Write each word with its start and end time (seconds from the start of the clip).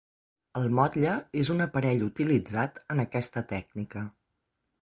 El 0.59 0.63
motlle 0.77 1.11
és 1.43 1.51
un 1.55 1.61
aparell 1.67 2.01
utilitzat 2.07 2.83
en 2.95 3.05
aquesta 3.05 3.45
tècnica. 3.53 4.07